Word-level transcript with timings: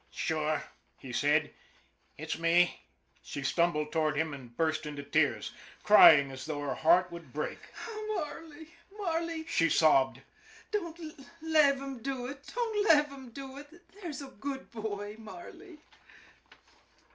"Sure," 0.09 0.63
he 0.97 1.13
said," 1.13 1.53
it's 2.17 2.35
me." 2.35 2.79
She 3.21 3.43
stumbled 3.43 3.91
toward 3.91 4.17
him 4.17 4.33
and 4.33 4.57
burst 4.57 4.87
into 4.87 5.03
tears, 5.03 5.51
cry 5.83 6.17
* 6.19 6.19
ing 6.19 6.31
as 6.31 6.45
though 6.47 6.59
her 6.61 6.73
heart 6.73 7.11
would 7.11 7.31
break." 7.31 7.59
Marley, 8.17 8.73
Marley," 8.97 9.45
she 9.45 9.69
sobbed," 9.69 10.21
don't 10.71 10.97
lave 11.43 11.77
them 11.77 11.99
do 12.01 12.25
ut. 12.27 12.51
Don't 12.55 12.87
lave 12.89 13.11
them 13.11 13.29
do 13.29 13.57
ut, 13.59 13.71
there's 14.01 14.23
a 14.23 14.29
good 14.29 14.71
bhoy, 14.71 15.19
Mar 15.19 15.51
ley." 15.51 15.77